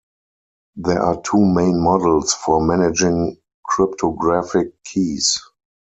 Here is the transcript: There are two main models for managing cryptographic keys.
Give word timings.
There 0.77 0.99
are 0.99 1.21
two 1.21 1.37
main 1.45 1.79
models 1.79 2.33
for 2.33 2.59
managing 2.59 3.37
cryptographic 3.63 4.83
keys. 4.83 5.39